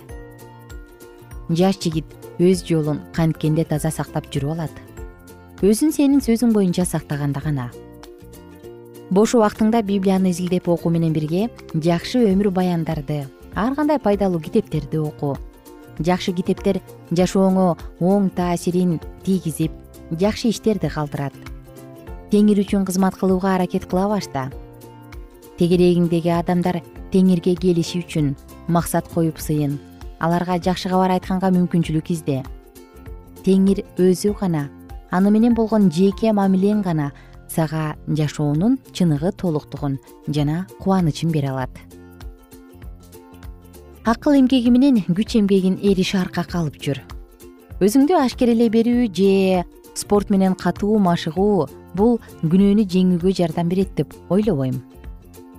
жаш 1.50 1.80
жигит 1.80 2.06
өз 2.44 2.66
жолун 2.68 3.00
канткенде 3.16 3.64
таза 3.64 3.92
сактап 3.92 4.28
жүрүп 4.34 4.58
алат. 4.58 4.74
Өзүн 5.64 5.94
сенин 5.96 6.20
сөзүң 6.22 6.52
боюнча 6.54 6.86
сактаганда 6.86 7.42
гана 7.42 7.70
бош 9.10 9.34
убактыңда 9.38 9.84
библияны 9.88 10.32
изилдеп 10.34 10.68
окуу 10.68 10.92
менен 10.92 11.14
бирге 11.16 11.48
жакшы 11.74 12.26
өмүр 12.28 12.52
баяндарды 12.52 13.26
ар 13.56 13.76
кандай 13.76 14.00
пайдалуу 14.00 14.42
китептерди 14.44 15.00
оку 15.00 15.38
жакшы 16.00 16.34
китептер 16.36 16.82
жашооңо 17.12 17.76
оң 18.04 18.30
таасирин 18.36 18.98
тийгизип 19.26 19.72
жакшы 20.12 20.52
иштерди 20.52 20.90
калтырат. 20.92 21.34
Теңир 22.32 22.60
үчүн 22.64 22.86
кызмат 22.86 23.16
кылууга 23.16 23.56
аракет 23.56 23.88
кыла 23.88 24.08
башта. 24.12 24.50
Тегерегиңдеги 25.58 26.32
адамдар 26.36 26.82
теңирге 27.12 27.56
келиши 27.56 28.04
үчүн 28.04 28.36
максат 28.68 29.08
коюп 29.14 29.40
сыйын. 29.40 29.78
Аларга 30.20 30.60
жакшы 30.60 30.90
кабар 30.92 31.16
айтканга 31.16 31.50
мүмкүнчүлүк 31.56 32.12
изде. 32.12 32.44
Теңир 33.46 33.84
өзү 33.98 34.36
гана 34.40 34.68
аны 35.12 35.32
менен 35.32 35.56
болгон 35.56 35.90
жеке 35.92 36.34
мамилең 36.36 36.84
гана 36.84 37.12
сага 37.50 37.96
жашоонун 38.08 38.78
чыныгы 38.94 39.32
толуктугун 39.32 40.00
жана 40.28 40.66
кубанычын 40.80 41.32
бере 41.32 41.50
алат. 41.50 41.72
Акыл 44.06 44.40
эмгеги 44.40 44.70
менен 44.70 45.02
күч 45.08 45.36
эмгегин 45.40 45.80
эриш 45.84 46.16
аркакка 46.16 46.62
алып 46.62 46.78
жүр. 46.80 47.02
Өзүңдү 47.84 48.16
ашкерелей 48.18 48.70
берүү 48.72 49.10
же 49.14 49.66
спорт 49.96 50.30
менен 50.30 50.56
катуу 50.56 51.00
машыгуу 51.00 51.68
бул 51.94 52.20
күнөөнү 52.42 52.88
жеңүүгө 52.88 53.34
жардам 53.42 53.70
берет 53.70 53.96
деп 53.98 54.14
ойлобойм. 54.30 54.80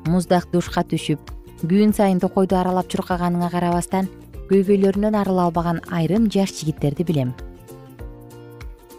Муздак 0.07 0.49
душка 0.52 0.83
түшүп 0.83 1.35
күн 1.61 1.92
сайын 1.92 2.21
токойду 2.23 2.57
аралап 2.57 2.88
чуркаганыңа 2.88 3.50
карабастан 3.52 4.09
көйгөйлөрүнөн 4.49 5.18
арыла 5.18 5.49
албаган 5.49 5.83
айрым 5.90 6.30
жаш 6.33 6.54
жигиттерди 6.61 7.04
билем. 7.04 7.35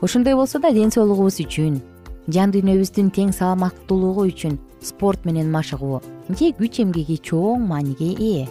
Ошондой 0.02 0.36
болсо 0.36 0.60
да 0.60 0.72
ден 0.72 0.92
соолугубуз 0.92 1.40
үчүн 1.42 1.82
жан 2.30 2.52
дүйнөбүздүн 2.54 3.10
тең 3.16 3.32
саламаттуулугу 3.34 4.28
үчүн 4.30 4.58
спорт 4.86 5.26
менен 5.26 5.50
машыгуу 5.50 6.02
же 6.30 6.52
күч 6.60 6.82
эмгеги 6.84 7.18
чоң 7.26 7.66
мааниге 7.66 8.12
ээ. 8.14 8.46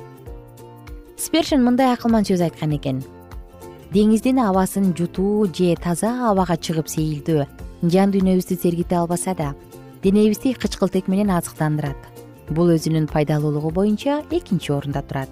Спершин 1.16 1.62
мындай 1.62 1.92
акылман 1.92 2.26
сөз 2.26 2.42
айткан 2.42 2.74
экен. 2.74 3.02
Деңиздин 3.94 4.40
абасын 4.42 4.90
жутуу 4.98 5.46
же 5.46 5.76
таза 5.78 6.10
абага 6.30 6.56
чыгып 6.56 6.90
сейилдөө 6.90 7.46
жан 7.94 8.10
дүйнөбүздү 8.14 8.58
сергите 8.58 8.98
албаса 8.98 9.34
да 9.38 9.54
денебизди 10.02 10.54
кычкылтек 10.54 11.06
менен 11.08 11.30
азыктандырат. 11.30 11.96
Бул 12.50 12.74
өзүнүн 12.74 13.06
пайдалуулугу 13.12 13.70
боюнча 13.70 14.22
экинчи 14.30 14.72
орунда 14.72 15.02
турат. 15.02 15.30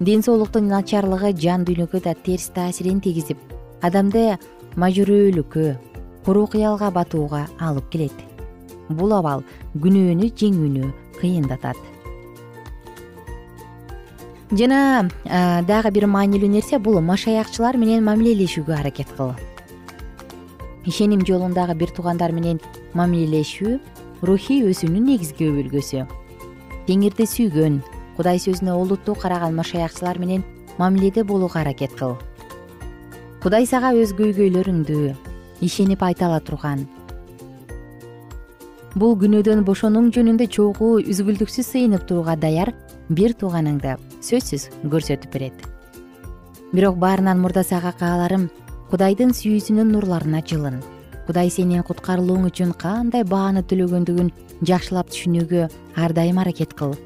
Ден 0.00 0.22
соолуктун 0.22 0.68
начарлыгы 0.68 1.32
жан 1.32 1.64
дүйнөгө 1.64 2.04
да 2.04 2.14
терс 2.14 2.52
таасирин 2.54 3.00
тийгизип 3.00 3.38
адамды 3.82 4.36
мажүрөөлүккө 4.76 5.87
куру 6.28 6.44
кыялга 6.46 6.90
батууга 6.92 7.46
алып 7.56 7.88
келет. 7.88 8.12
Бул 8.92 9.14
абал 9.16 9.40
күнөөнү 9.72 10.28
жеңүүнү 10.36 10.90
кыйындатат. 11.16 11.80
Жана 14.52 15.08
дагы 15.64 15.90
бир 15.96 16.04
маанилүү 16.04 16.50
нерсе 16.52 16.76
бул. 16.76 17.00
Машаякчылар 17.00 17.80
менен 17.80 18.04
мамилелешүүгө 18.04 18.76
аракет 18.76 19.08
кыл 19.16 19.32
ишеним 20.84 21.24
жолундагы 21.24 21.74
бир 21.80 21.90
туугандар 21.96 22.32
менен 22.32 22.60
мамилелешүү 22.96 23.78
рухий 24.28 24.62
өсүүнүн 24.68 25.08
негизги 25.12 25.48
өбөлгөсү 25.48 26.04
теңирди 26.88 27.24
сүйгөн 27.28 27.80
кудай 28.16 28.40
сөзүнө 28.40 28.76
олуттуу 28.76 29.16
караган 29.16 29.56
машаякчылар 29.56 30.20
менен 30.20 30.44
мамиледе 30.78 31.24
болууга 31.24 31.60
аракет 31.60 31.96
кыл. 31.96 32.16
Кудай 33.42 33.66
сага 33.66 33.92
өз 33.96 34.12
көйгөйлөрүңдү 34.16 35.27
ишенип 35.60 36.02
айта 36.02 36.26
ала 36.26 36.40
турган. 36.40 36.86
Бул 38.98 39.16
күнөөдөн 39.20 39.64
бошонуң 39.66 40.10
жөнүндө 40.16 40.48
чогуу 40.54 40.98
үзгүлтүксүз 41.00 41.72
сыйынып 41.72 42.06
турууга 42.08 42.36
даяр 42.40 42.72
бир 43.08 43.34
тууганыңды 43.38 43.96
сөзсүз 44.24 44.68
көрсөтүп 44.84 45.32
берет. 45.32 45.66
Бирок 46.72 46.98
баарынан 47.00 47.40
мурда 47.40 47.64
сага 47.64 47.92
кааларым 47.96 48.48
кудайдын 48.90 49.34
сүйүүсүнүн 49.36 49.92
нурларына 49.94 50.42
жылын. 50.44 50.80
Кудай 51.26 51.50
сенин 51.52 51.84
куткарылууң 51.84 52.48
үчүн 52.48 52.72
кандай 52.80 53.24
бааны 53.24 53.62
төлөгөндүгүн 53.68 54.32
жакшылап 54.64 55.12
түшүнүүгө 55.12 55.68
ар 56.00 56.16
дайым 56.16 56.40
аракет 56.40 56.72
кыл 56.76 56.96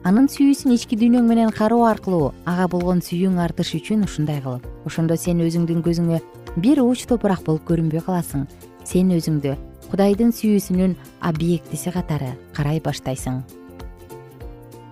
анын 0.00 0.30
сүйүүсүн 0.32 0.72
ички 0.72 0.96
дүйнөң 0.96 1.26
менен 1.28 1.50
кароо 1.52 1.84
аркылуу 1.84 2.30
ага 2.48 2.66
болгон 2.72 3.02
сүйүүң 3.04 3.36
артыш 3.44 3.74
үчүн 3.76 4.06
ушундай 4.06 4.40
кыл. 4.40 4.60
Ошондо 4.88 5.16
сен 5.20 5.42
өзүңдүн 5.44 5.82
көзүңө 5.84 6.20
бир 6.64 6.80
ууч 6.80 7.04
топурак 7.10 7.42
болуп 7.44 7.66
көрүнбөй 7.68 8.00
каласың. 8.06 8.46
Сен 8.84 9.12
өзүңдү 9.12 9.52
кудайдын 9.90 10.32
сүйүүсүнүн 10.32 10.96
объектиси 11.20 11.92
катары 11.92 12.32
карай 12.56 12.80
баштайсың. 12.80 13.42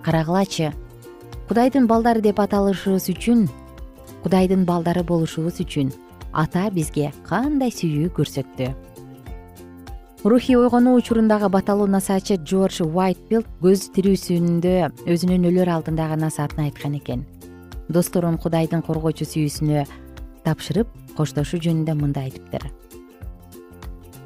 Карагылачы 0.05 0.75
кудайдын 1.49 1.89
балдары 1.89 2.21
деп 2.21 2.43
аталышыбыз 2.45 3.09
үчүн 3.15 3.47
кудайдын 4.21 4.67
балдары 4.69 5.01
болушубуз 5.01 5.57
үчүн 5.65 5.89
ата 6.37 6.69
бизге 6.69 7.09
кандай 7.25 7.73
сүйүү 7.73 8.13
көрсөттү 8.13 8.69
рухий 10.23 10.57
ойгонуу 10.57 10.97
учурундагы 10.97 11.47
баталуу 11.49 11.87
насаатчы 11.87 12.35
джордж 12.35 12.81
уайтфилд 12.83 13.47
көз 13.63 13.85
тирүүсүндө 13.95 14.73
өзүнүн 15.07 15.47
өлөр 15.47 15.71
алдындагы 15.71 16.17
насаатын 16.19 16.65
айткан 16.65 16.97
экен. 16.99 17.23
Досторун 17.87 18.37
кудайдын 18.37 18.83
коргоочу 18.83 19.23
сүйүүсүнө 19.23 19.85
тапшырып 20.43 20.91
коштошуу 21.15 21.61
жөнүндө 21.63 21.95
мындай 21.95 22.27
айтыптыр. 22.27 22.67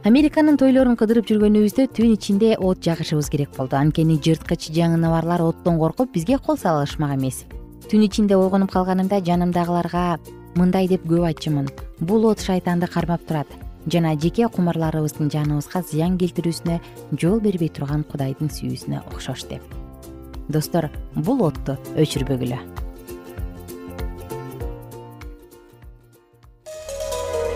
Американын 0.04 0.58
тойлорун 0.58 0.98
кыдырып 0.98 1.30
жүргөнүбүздө 1.30 1.86
түн 1.96 2.16
ичинде 2.18 2.56
от 2.58 2.82
жагышыбыз 2.84 3.30
керек 3.30 3.54
болду. 3.56 3.78
Анткени 3.78 4.18
жырткыч 4.18 4.72
жаныбарлар 4.74 5.46
оттон 5.46 5.78
коркуп 5.78 6.12
бизге 6.12 6.40
кол 6.40 6.58
салышмак 6.58 7.16
эмес. 7.16 7.46
Түн 7.88 8.10
ичинде 8.10 8.36
ойгонуп 8.36 8.74
калганымда 8.74 9.22
жанымдагыларга 9.22 10.18
мындай 10.56 10.90
деп 10.90 11.06
көп 11.06 11.30
айтчумун. 11.30 11.70
Бул 12.00 12.26
от 12.28 12.42
шайтанды 12.42 12.88
кармап 12.88 13.24
турат 13.28 13.48
жана 13.88 14.14
жеке 14.20 14.48
кумарларыбыздын 14.48 15.32
жаныбызга 15.34 15.84
зыян 15.90 16.18
келтирүүсүнө 16.22 16.80
жол 17.20 17.42
бербей 17.44 17.72
турган 17.74 18.06
кудайдын 18.08 18.52
сүйүүсүнө 18.54 19.04
окшош 19.14 19.48
деп. 19.50 19.66
Достор 20.48 20.90
бул 21.16 21.44
отту 21.48 21.78
өчүрбөгүлө. 21.96 22.60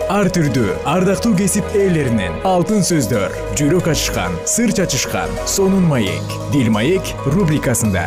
Ар 0.08 0.30
түрдүү 0.32 0.72
ардактуу 0.88 1.34
кесип 1.36 1.66
ээлеринен 1.76 2.38
алтын 2.48 2.80
сөздөр 2.80 3.34
жүрөк 3.60 3.90
ачышкан 3.92 4.38
сыр 4.48 4.72
чачышкан 4.72 5.34
сонун 5.44 5.84
маек 5.90 6.32
дил 6.54 6.72
маек 6.72 7.12
рубрикасында 7.28 8.06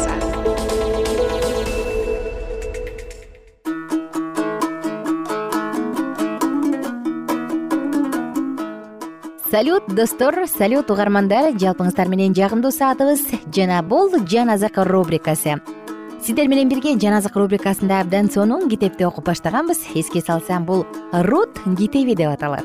салют 9.51 9.83
достор 9.87 10.47
салют 10.47 10.89
угармандар 10.91 11.49
жалпыңыздар 11.59 12.07
менен 12.07 12.31
жагымдуу 12.31 12.71
саатыбыз. 12.71 13.25
Жана 13.51 13.81
бул 13.83 14.07
жан 14.31 14.49
азык 14.49 14.77
рубрикасы. 14.77 15.57
Сиздер 16.23 16.47
менен 16.47 16.69
бирге 16.69 16.93
жан 16.95 17.17
азык 17.17 17.35
рубрикасында 17.35 17.99
абдан 17.99 18.31
сонун 18.31 18.69
китепти 18.69 19.03
окуп 19.03 19.25
баштаганбыз. 19.25 19.83
Эске 19.93 20.21
салсам 20.21 20.63
бул 20.65 20.85
рут 21.11 21.59
китеби 21.77 22.15
деп 22.15 22.31
аталат. 22.31 22.63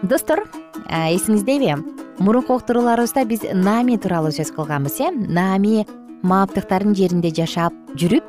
Достор 0.00 0.46
эсиңиздеби 0.88 1.76
мурунку 2.18 2.56
уктурууларыбызда 2.56 3.26
биз 3.28 3.44
наами 3.52 3.98
тууралуу 3.98 4.32
сөз 4.32 4.54
кылганбыз 4.56 4.96
э? 5.00 5.10
Наами 5.12 5.84
мааптыктардын 6.22 6.96
жеринде 6.96 7.34
жашап 7.36 7.76
жүрүп 8.00 8.24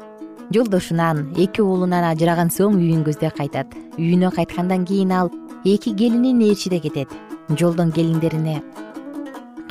жолдошунан 0.52 1.32
эки 1.38 1.64
уулунан 1.64 2.12
ажыраган 2.12 2.52
соң 2.52 2.76
үйүн 2.76 3.06
көздөй 3.08 3.32
кайтат. 3.32 3.72
Үйүнө 3.96 4.36
кайткандан 4.36 4.84
кийин 4.84 5.16
ал 5.16 5.32
эки 5.66 5.94
келинин 5.96 6.42
ээрчиде 6.42 6.80
кетет. 6.80 7.10
Жолдон 7.50 7.92
келиңдерине 7.94 8.62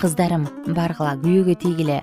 кыздарым 0.00 0.46
баргыла 0.66 1.16
күйөөгө 1.20 1.56
тийгиле. 1.60 2.00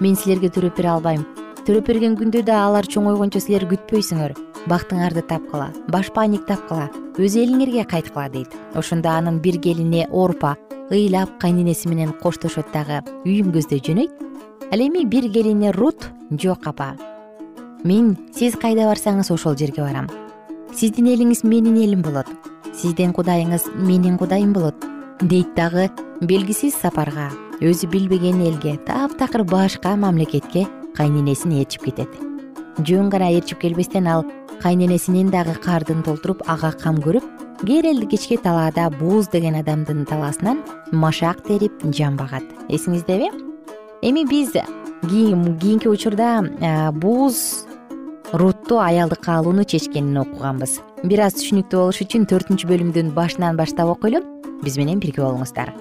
Мен 0.00 0.16
силерге 0.16 0.50
төрөп 0.52 0.76
бере 0.76 0.90
албайм. 0.92 1.24
Төрөп 1.66 1.88
берген 1.88 2.16
күндө 2.20 2.44
да 2.44 2.60
алар 2.66 2.84
чоңойгончо 2.84 3.40
силер 3.40 3.66
күтпөйсүңөр. 3.70 4.36
Бактыңарды 4.68 5.24
тапкыла 5.24 5.70
башпаанник 5.88 6.46
тапкыла 6.46 6.90
өз 7.16 7.36
элиңерге 7.40 7.86
кайткыла 7.88 8.28
дейт. 8.28 8.52
Ошондо 8.74 9.08
анын 9.08 9.40
бир 9.40 9.56
келини 9.60 10.06
орпа 10.10 10.56
ыйлап 10.90 11.38
кайненеси 11.40 11.88
менен 11.88 12.12
коштошот 12.22 12.68
дагы 12.74 13.00
үйүн 13.24 13.54
көздөй 13.56 13.80
жөнөйт. 13.80 14.12
Ал 14.70 14.80
эми 14.84 15.04
бир 15.04 15.32
келини 15.32 15.72
рут 15.72 16.10
жок 16.30 16.66
апа. 16.66 16.94
Мен 17.84 18.18
сиз 18.36 18.56
кайда 18.60 18.90
барсаңыз 18.90 19.32
ошол 19.32 19.56
жерге 19.56 19.80
барам 19.80 20.10
сиздин 20.74 21.08
элиңиз 21.10 21.42
менин 21.44 21.76
элим 21.80 22.02
болот. 22.02 22.28
Сиздин 22.76 23.12
кудайыңыз 23.16 23.68
менин 23.74 24.16
кудайым 24.18 24.52
болот. 24.54 24.76
Дейт 25.20 25.54
дагы 25.56 25.88
белгисиз 26.20 26.76
сапарга 26.80 27.28
өзү 27.60 27.90
билбеген 27.92 28.40
элге 28.46 28.76
таптакыр 28.86 29.44
башка 29.44 29.96
мамлекетке 29.96 30.66
кайненесин 30.96 31.52
ээрчип 31.58 31.84
кетет. 31.88 32.08
Жөн 32.78 33.10
гана 33.10 33.28
ээрчип 33.34 33.60
келбестен 33.60 34.06
ал 34.08 34.24
кайненесинин 34.62 35.30
дагы 35.30 35.54
кардын 35.60 36.02
толтуруп 36.02 36.42
ага 36.46 36.72
кам 36.72 37.02
көрүп 37.04 37.26
керелди 37.66 38.06
кечке 38.06 38.38
талаада 38.38 38.88
бууз 38.90 39.28
деген 39.28 39.58
адамдын 39.60 40.06
талаасынан 40.06 40.62
машак 40.92 41.42
терип 41.44 41.82
жан 41.92 42.16
багат. 42.16 42.44
Эсиңиздеби? 42.68 43.28
Эми 44.02 44.24
биз 44.24 44.54
кийинки 45.02 45.88
учурда 45.88 46.40
бууз 46.94 47.66
рутту 48.32 48.78
аялдыкка 48.78 49.38
алууну 49.38 49.64
чечкенин 49.64 50.18
окуганбыз. 50.22 50.78
Бир 51.02 51.24
аз 51.26 51.34
түшүнүктүү 51.38 51.78
болуш 51.80 52.00
үчүн 52.04 52.26
төртүнчү 52.30 52.68
бөлүмдүн 52.70 53.10
башынан 53.16 53.58
баштап 53.58 53.90
окуйлу. 53.90 54.22
Биз 54.62 54.76
менен 54.78 55.00
бирге 55.02 55.24
болуңуздар. 55.24 55.72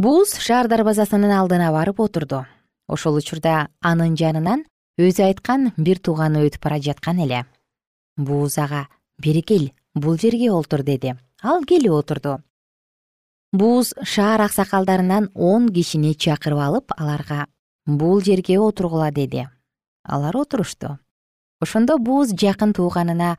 Бууз 0.00 0.34
шаар 0.40 0.66
дарбазасынын 0.72 1.34
алдына 1.36 1.70
барып 1.72 2.00
отурду. 2.00 2.44
Ошол 2.88 3.20
учурда 3.20 3.68
анын 3.80 4.16
жанынан 4.16 4.64
өзү 4.98 5.28
айткан 5.28 5.70
бир 5.76 6.00
тууганы 6.02 6.42
өтүп 6.48 6.64
бара 6.64 6.80
жаткан 6.80 7.22
эле. 7.22 7.44
Бууз 8.16 8.58
ага 8.58 8.88
бери 9.18 9.42
кел 9.42 9.70
бул 9.94 10.18
жерге 10.18 10.50
олтур 10.50 10.82
деди. 10.82 11.14
Ал 11.42 11.62
келип 11.64 11.92
отурду. 11.92 12.40
Бууз 13.52 13.94
шаар 14.02 14.40
аксакалдарынан 14.40 15.30
он 15.34 15.68
кишини 15.68 16.14
чакырып 16.14 16.58
алып 16.58 16.92
аларга 16.96 17.46
бул 17.98 18.20
жерге 18.22 18.58
отургула 18.58 19.10
деди. 19.10 19.48
Алар 20.04 20.36
отурушту 20.36 20.98
ошондо 21.60 21.98
бууз 21.98 22.32
жакын 22.32 22.72
тууганына 22.72 23.36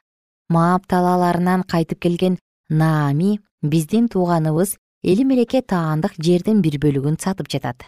маап 0.49 0.85
талааларынан 0.87 1.63
кайтып 1.63 1.99
келген 2.05 2.37
наами 2.69 3.39
биздин 3.61 4.07
тууганыбыз 4.07 4.77
эли 5.03 5.23
мелеке 5.23 5.61
таандык 5.61 6.13
жердин 6.19 6.61
бир 6.61 6.77
бөлүгүн 6.83 7.17
сатып 7.19 7.49
жатат. 7.49 7.85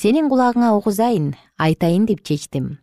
Сенин 0.00 0.30
кулагыңа 0.32 0.72
угузайын 0.78 1.34
айтайын 1.58 2.06
деп 2.06 2.22
чечтим. 2.24 2.78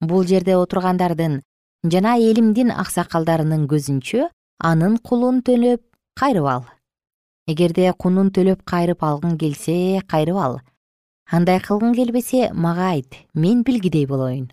Бул 0.00 0.24
жерде 0.24 0.56
отургандардын 0.56 1.42
жана 1.84 2.16
элимдин 2.16 2.72
аксакалдарынын 2.72 3.66
көзүнчө 3.68 4.30
анын 4.70 4.96
кулун 4.98 5.42
төлөп 5.44 5.82
кайрып 6.16 6.48
ал. 6.48 6.64
Эгерде 7.46 7.92
кунун 7.92 8.32
төлөп 8.32 8.64
кайрып 8.64 9.04
алгың 9.04 9.36
келсе 9.38 10.00
кайрып 10.08 10.40
ал 10.40 10.60
андай 11.30 11.60
кылгың 11.60 11.94
келбесе 11.94 12.50
мага 12.52 12.92
айт 12.96 13.24
мен 13.34 13.62
билгидей 13.62 14.06
болоюн 14.06 14.50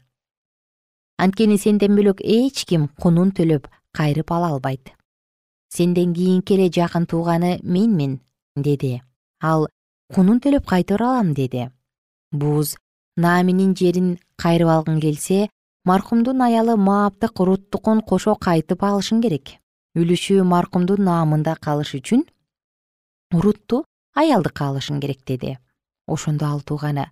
анткени 1.23 1.57
сенден 1.57 1.95
бөлөк 1.97 2.21
эч 2.25 2.65
ким 2.69 2.89
кунун 2.99 3.31
төлөп 3.31 3.69
кайрып 3.95 4.31
ала 4.31 4.49
албайт. 4.53 4.91
Сенден 5.69 6.13
кийинки 6.13 6.53
эле 6.53 6.69
жакын 6.69 7.05
тууганы 7.05 7.59
менмин 7.63 8.19
деди. 8.55 9.01
Ал 9.41 9.67
кунун 10.13 10.39
төлөп 10.43 10.65
кайтара 10.67 11.13
алам 11.13 11.33
деди. 11.33 11.69
Бууз 12.31 12.75
нааминин 13.17 13.75
жерин 13.75 14.17
кайрып 14.35 14.69
алгың 14.75 14.99
келсе 15.01 15.49
маркумдун 15.85 16.41
аялы 16.41 16.77
мааптык 16.77 17.39
руттукун 17.39 18.01
кошо 18.01 18.35
кайтып 18.35 18.83
алышың 18.83 19.21
керек. 19.21 19.57
Үлүшү 19.95 20.41
маркумдун 20.43 21.05
наамында 21.05 21.55
калыш 21.61 21.93
үчүн 21.99 22.25
рутту 23.31 23.83
аялдыкка 24.15 24.71
алышың 24.71 24.99
керек 25.01 25.21
деди 25.25 25.57
ошондо 26.07 26.45
ал 26.45 26.61
тууганы 26.61 27.11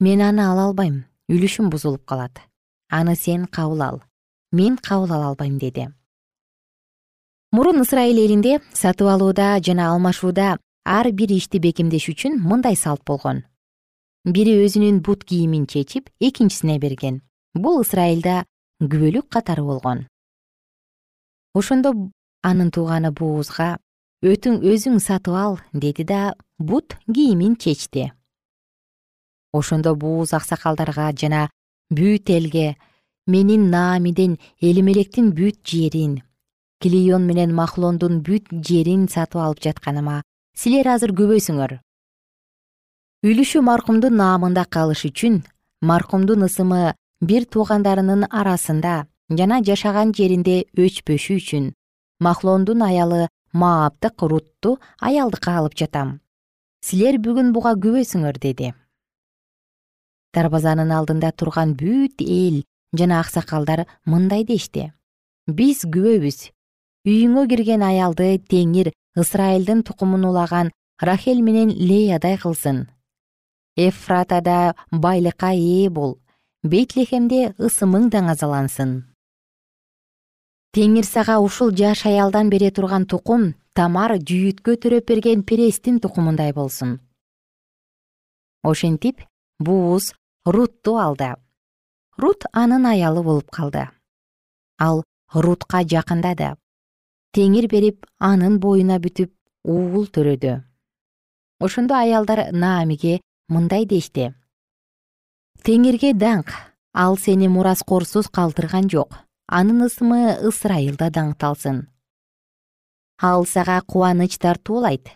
мен 0.00 0.20
аны 0.22 0.42
ала 0.46 0.68
албайм 0.68 1.04
үлүшүм 1.28 1.68
бузулуп 1.70 2.04
калат. 2.06 2.38
Аны 2.88 3.16
сен 3.16 3.46
кабыл 3.46 3.82
ал. 3.82 4.02
Мен 4.52 4.76
кабыл 4.76 5.12
ала 5.12 5.28
албайм 5.28 5.58
деди. 5.58 5.88
Мурун 7.52 7.80
ысрайыл 7.82 8.18
элинде 8.24 8.60
сатып 8.72 9.08
алууда 9.08 9.58
жана 9.60 9.90
алмашууда 9.92 10.58
ар 10.84 11.10
бир 11.12 11.32
ишти 11.32 11.58
бекемдеш 11.58 12.08
үчүн 12.08 12.38
мындай 12.38 12.76
салт 12.76 13.02
болгон. 13.04 13.42
Бири 14.24 14.54
өзүнүн 14.64 15.02
бут 15.02 15.24
кийимин 15.24 15.66
чечип 15.66 16.10
экинчисине 16.20 16.78
берген. 16.78 17.22
Бул 17.54 17.80
ысрайылда 17.82 18.44
күбөлүк 18.80 19.28
катары 19.28 19.62
болгон. 19.62 20.06
Ошондо 21.54 21.92
анын 22.42 22.70
тууганы 22.70 23.10
буузга 23.10 23.78
өтүң 24.24 24.62
өзүң 24.66 24.98
сатып 24.98 25.34
ал 25.38 25.58
деди 25.72 26.04
да 26.04 26.34
бут 26.58 26.96
кийимин 27.06 27.56
чечти. 27.56 28.12
Ошондо 29.52 29.94
бууз 29.94 30.34
аксакалдарга 30.34 31.12
жана 31.14 31.48
бүт 31.90 32.30
элге 32.30 32.76
менин 33.26 33.70
наамиден 33.70 34.38
элимелектин 34.60 35.30
бүт 35.32 35.62
жерин 35.62 36.22
килион 36.82 37.26
менен 37.26 37.54
махлондун 37.54 38.20
бүт 38.26 38.50
жерин 38.66 39.06
сатып 39.08 39.40
алып 39.40 39.62
жатканыма 39.62 40.22
силер 40.56 40.88
азыр 40.94 41.14
күбөйсүңөр. 41.14 41.78
Үлүшү 43.22 43.62
маркумдун 43.62 44.18
наамында 44.18 44.66
калыш 44.66 45.06
үчүн 45.06 45.44
маркумдун 45.80 46.42
ысымы 46.46 46.94
бир 47.22 47.46
туугандарынын 47.46 48.26
арасында 48.30 49.06
жана 49.30 49.62
жашаган 49.62 50.12
жеринде 50.14 50.64
өчпөшү 50.74 51.38
үчүн 51.38 51.72
махлондун 52.20 52.82
аялы 52.82 53.28
мааптык 53.60 54.22
рутту 54.30 54.78
аялдыкка 55.00 55.56
алып 55.60 55.74
жатам. 55.78 56.18
Силер 56.84 57.18
бүгүн 57.22 57.52
буга 57.52 57.74
күбөйсүңөр 57.74 58.38
деди. 58.42 58.74
Дарбазанын 60.34 60.92
алдында 60.94 61.32
турган 61.32 61.74
бүт 61.78 62.22
эл 62.22 62.62
жана 62.92 63.20
аксакалдар 63.20 63.86
мындай 64.04 64.44
дешти. 64.44 64.92
Биз 65.48 65.82
күбөбүз 65.88 66.50
үйүңө 67.08 67.46
кирген 67.50 67.82
аялды 67.82 68.36
теңир 68.52 68.92
ысрайылдын 69.18 69.82
тукумун 69.82 70.28
улаган 70.28 70.72
рахель 71.00 71.42
менен 71.42 71.72
леядай 71.72 72.38
кылсын. 72.38 72.86
Эфратада 73.76 74.74
байлыкка 74.90 75.52
ээ 75.54 75.90
бол. 75.90 76.18
Бейтлехемде 76.62 77.54
ысымың 77.58 78.10
даңазалансын 78.10 79.07
теңир 80.78 81.02
сага 81.02 81.40
ушул 81.42 81.72
жаш 81.74 82.04
аялдан 82.06 82.50
бере 82.54 82.68
турган 82.70 83.04
тукум 83.10 83.48
тамар 83.74 84.12
жүйүткө 84.30 84.76
төрөп 84.84 85.08
берген 85.10 85.42
перестин 85.42 85.98
тукумундай 85.98 86.52
болсун. 86.54 87.00
Ошентип 88.62 89.24
бууз 89.58 90.12
рутту 90.46 90.94
алды. 91.02 91.34
Рут 92.16 92.46
анын 92.52 92.86
аялы 92.86 93.24
болуп 93.26 93.50
калды. 93.50 93.88
Ал 94.78 95.02
рутка 95.34 95.82
жакындады 95.82 96.54
теңир 97.34 97.66
берип 97.66 98.06
анын 98.22 98.60
боюна 98.62 99.02
бүтүп 99.02 99.34
уул 99.64 100.06
төрөдү. 100.06 100.62
Ошондо 101.58 101.98
аялдар 101.98 102.52
наамиге 102.52 103.18
мындай 103.48 103.84
дешти 103.84 104.30
теңирге 105.66 106.14
даңк 106.14 106.54
ал 106.94 107.18
сени 107.18 107.48
мураскорсуз 107.50 108.30
калтырган 108.30 108.86
жок 108.88 109.24
анын 109.48 109.86
ысымы 109.88 110.36
ысрайылда 110.44 111.08
даңкталсын. 111.10 111.86
Ал 113.20 113.46
сага 113.46 113.80
кубаныч 113.80 114.38
тартуулайт 114.38 115.08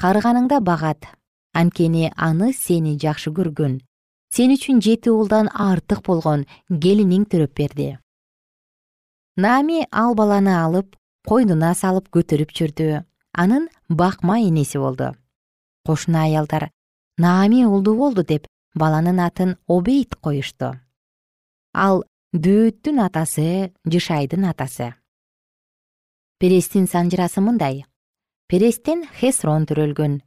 карыганыңда 0.00 0.60
багат. 0.60 1.08
Анткени 1.56 2.12
аны 2.16 2.52
сени 2.52 2.98
жакшы 3.00 3.32
көргөн. 3.32 3.80
Сен 4.28 4.52
үчүн 4.52 4.82
жети 4.84 5.08
уулдан 5.08 5.48
артык 5.48 6.02
болгон 6.04 6.44
келиниң 6.68 7.24
төрөп 7.24 7.54
берди. 7.56 7.88
Наами 9.36 9.86
ал 9.90 10.14
баланы 10.14 10.52
алып 10.52 10.92
койнуна 11.24 11.72
салып 11.74 12.10
көтөрүп 12.12 12.52
жүрдү. 12.52 13.04
Анын 13.32 13.70
бакма 13.88 14.38
энеси 14.40 14.78
болду. 14.78 15.14
Кошуна 15.86 16.24
аялдар 16.28 16.70
наами 17.16 17.64
улдуу 17.64 17.96
болду 17.96 18.22
деп 18.22 18.46
баланын 18.74 19.20
атын 19.20 19.56
обейт 19.66 20.14
коюшту. 20.16 20.74
Ал 21.72 22.04
дөөттүн 22.36 23.00
атасы 23.00 23.72
жышайдын 23.88 24.44
атасы. 24.50 24.92
Перестин 26.38 26.86
санжырасы 26.86 27.40
мындай. 27.40 27.84
Перестен 28.48 29.06
хесрон 29.18 29.64
төрөлгөн. 29.66 30.20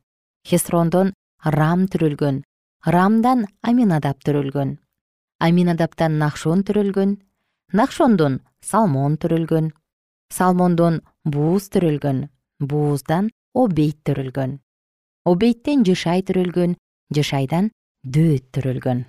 Хесрондон 0.47 1.13
рам 1.43 1.85
төрөлгөн. 1.91 2.43
Рамдан 2.85 3.45
аминадап 3.61 4.23
төрөлгөн. 4.25 4.77
Аминадаптан 5.39 6.17
нахшон 6.17 6.63
төрөлгөн. 6.65 7.19
Нахшондон 7.73 8.41
салмон 8.61 9.17
төрөлгөн. 9.21 9.71
Салмондон 10.33 11.01
бууз 11.23 11.69
төрөлгөн. 11.69 12.27
Бууздан 12.59 13.29
обейт 13.53 14.01
төрөлгөн. 14.03 14.59
Обейттен 15.25 15.85
жышай 15.85 16.25
төрөлгөн. 16.25 16.75
Жышайдан 17.13 17.71
дөөт 18.03 18.49
төрөлгөн 18.53 19.05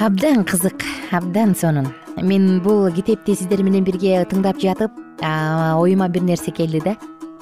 абдан 0.00 0.44
кызык 0.44 0.82
абдан 1.12 1.54
сонун. 1.54 1.88
Мен 2.16 2.62
бул 2.62 2.90
китепти 2.90 3.34
сиздер 3.34 3.62
менен 3.62 3.84
бирге 3.84 4.22
тыңдап 4.24 4.56
жатып 4.56 4.90
оюма 5.20 6.08
бир 6.08 6.22
нерсе 6.22 6.50
келди 6.50 6.80
да. 6.80 6.94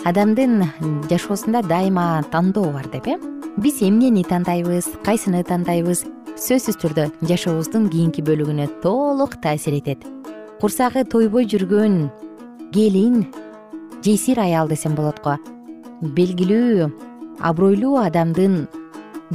Адамдын 0.04 0.64
жашоосунда 1.08 1.62
дайыма 1.62 2.24
тандоо 2.32 2.72
бар 2.72 2.88
деп 2.90 3.06
э. 3.06 3.16
Биз 3.56 3.80
эмнени 3.80 4.24
тандайбыз 4.24 4.88
кайсыны 5.04 5.44
тандайбыз 5.44 6.02
сөзсүз 6.34 6.80
түрдө 6.82 7.06
жашообуздун 7.22 7.88
кийинки 7.90 8.22
бөлүгүнө 8.26 8.66
толук 8.82 9.36
таасир 9.40 9.78
этет. 9.78 10.02
Курсагы 10.60 11.04
тойбой 11.04 11.46
жүргөн 11.46 12.10
келин 12.74 13.28
жесир 14.02 14.40
аял 14.40 14.66
десем 14.68 14.96
болот 14.98 15.22
го 15.22 15.36
белгилүү 16.02 16.90
абройлуу 17.38 18.02
адамдын 18.02 18.66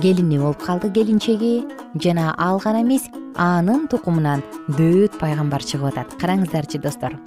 келини 0.01 0.39
болуп 0.39 0.59
калды 0.59 0.91
келинчеги 0.91 1.63
жана 1.95 2.33
ал 2.37 2.59
гана 2.63 2.81
эмес 2.81 3.09
анын 3.35 3.87
тукумунан 3.87 4.43
дөөт 4.67 5.19
пайгамбар 5.19 5.63
чыгып 5.63 5.93
атат. 5.93 6.13
Караңыздарчы 6.21 6.81
достор. 6.81 7.17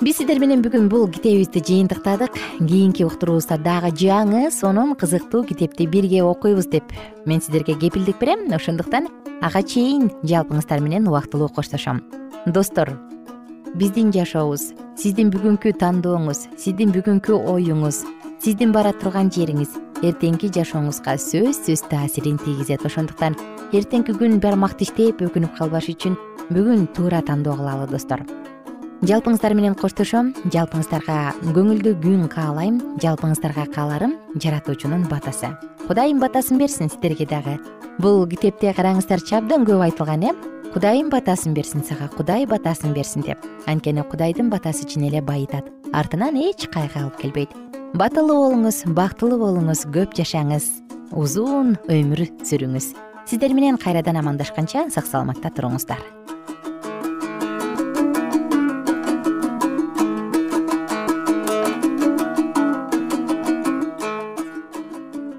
Биз 0.00 0.16
сиздер 0.16 0.38
менен 0.40 0.62
бүгүн 0.64 0.88
бул 0.88 1.08
китебибизди 1.12 1.60
жыйынтыктадык. 1.60 2.32
Кийинки 2.58 3.04
уктуруубузда 3.04 3.58
дагы 3.58 3.90
жаңы 3.92 4.50
сонун 4.50 4.94
кызыктуу 4.94 5.44
китепти 5.44 5.86
бирге 5.86 6.22
окуйбуз 6.22 6.70
деп 6.72 6.84
мен 7.26 7.42
сиздерге 7.42 7.74
кепилдик 7.74 8.18
берем. 8.18 8.48
Ошондуктан 8.52 9.08
ага 9.42 9.62
чейин 9.62 10.10
жалпыңыздар 10.22 10.80
менен 10.80 11.08
убактылуу 11.08 11.48
коштошом. 11.48 12.00
Достор 12.46 12.96
биздин 13.74 14.10
жашообуз 14.10 14.72
сиздин 14.96 15.28
бүгүнкү 15.30 15.74
тандооңуз 15.78 16.46
сиздин 16.56 16.94
бүгүнкү 16.96 17.36
оюңуз 17.52 18.00
сиздин 18.40 18.72
бара 18.72 18.92
турган 18.96 19.28
жериңиз. 19.32 19.74
Эртеңки 20.00 20.48
жашооңузга 20.54 21.16
сөзсүз 21.20 21.84
таасирин 21.90 22.38
тийгизет. 22.40 22.84
Ошондуктан 22.88 23.36
эртеңки 23.76 24.14
күн 24.16 24.40
бармак 24.40 24.80
иштеп 24.80 25.20
өкүнүп 25.26 25.58
калбаш 25.58 25.90
үчүн 25.92 26.16
бүгүн 26.48 26.86
туура 26.96 27.20
тандоо 27.20 27.58
кылалы 27.58 27.86
достор. 27.90 28.24
Жалпыңыздар 29.04 29.54
менен 29.56 29.76
коштошом 29.80 30.32
жалпыңыздарга 30.52 31.18
көңүлдүү 31.56 31.94
күн 32.00 32.26
каалайм 32.32 32.80
жалпыңыздарга 33.04 33.66
кааларым 33.74 34.16
жаратуучунун 34.36 35.06
батасы. 35.08 35.52
Кудайым 35.86 36.20
батасын 36.20 36.58
берсин 36.58 36.88
сиздерге 36.88 37.26
дагы. 37.26 37.58
Бул 37.98 38.26
китепте 38.28 38.72
караңыздарчы 38.76 39.36
абдан 39.40 39.66
көп 39.68 39.84
айтылган 39.84 40.28
э? 40.30 40.36
Кудайым 40.72 41.10
батасын 41.10 41.52
берсин 41.52 41.84
сага 41.84 42.08
кудай 42.16 42.46
батасын 42.46 42.94
берсин 42.94 43.22
деп. 43.22 43.40
Анткени 43.66 44.04
кудайдын 44.04 44.48
батасы 44.50 44.86
чын 44.86 45.08
эле 45.08 45.20
байытат 45.20 45.68
артынан 45.92 46.36
эч 46.36 46.68
кайгы 46.70 47.00
алып 47.00 47.18
келбейт 47.18 47.69
батылуу 47.94 48.36
болуңуз 48.44 48.84
бактылуу 48.94 49.38
болуңуз 49.40 49.82
көп 49.90 50.14
жашаңыз. 50.14 50.66
Узун 51.10 51.74
өмүр 51.90 52.22
сүрүңүз. 52.46 52.92
Сиздер 53.26 53.54
менен 53.54 53.78
кайрадан 53.82 54.20
амандашканча 54.20 54.86
сак 54.94 55.08
саламатта 55.10 55.50
туруңуздар. 55.50 55.98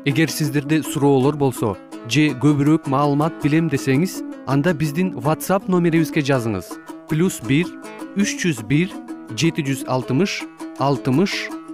Эгер 0.04 0.28
сиздерде 0.34 0.82
суроолор 0.84 1.38
болсо 1.38 1.78
же 2.10 2.32
көбүрөөк 2.42 2.90
маалымат 2.92 3.38
билем 3.44 3.70
десеңиз 3.72 4.20
анда 4.48 4.74
биздин 4.74 5.14
whatsapp 5.16 5.70
номерибизге 5.70 6.26
жазыңыз. 6.26 6.74
Плюс 7.08 7.40
бир 7.48 7.72
үч 8.18 8.36
жүз 8.44 8.66
бир 8.68 8.92
жети 9.38 9.64
жүз 9.64 9.86
алтымыш 9.88 10.42
алтымыш 10.80 11.61